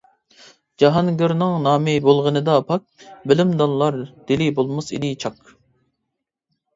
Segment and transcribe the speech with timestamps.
[0.83, 3.03] جاھانگىرنىڭ نامى بولغىنىدا پاك،
[3.33, 3.99] بىلىمدانلار
[4.31, 5.53] دىلى بولماس ئىدى چاك.